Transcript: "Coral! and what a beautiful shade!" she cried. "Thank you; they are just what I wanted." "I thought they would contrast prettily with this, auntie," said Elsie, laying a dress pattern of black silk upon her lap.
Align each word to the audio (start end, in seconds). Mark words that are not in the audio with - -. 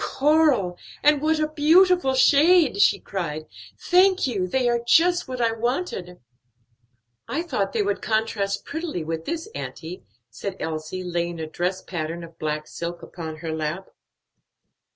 "Coral! 0.03 0.79
and 1.03 1.21
what 1.21 1.37
a 1.37 1.47
beautiful 1.47 2.15
shade!" 2.15 2.81
she 2.81 2.99
cried. 2.99 3.45
"Thank 3.79 4.25
you; 4.25 4.47
they 4.47 4.67
are 4.67 4.79
just 4.83 5.27
what 5.27 5.39
I 5.39 5.51
wanted." 5.51 6.19
"I 7.27 7.43
thought 7.43 7.71
they 7.71 7.83
would 7.83 8.01
contrast 8.01 8.65
prettily 8.65 9.03
with 9.03 9.25
this, 9.25 9.47
auntie," 9.53 10.03
said 10.31 10.57
Elsie, 10.59 11.03
laying 11.03 11.39
a 11.39 11.45
dress 11.45 11.83
pattern 11.83 12.23
of 12.23 12.39
black 12.39 12.65
silk 12.65 13.03
upon 13.03 13.35
her 13.45 13.51
lap. 13.55 13.89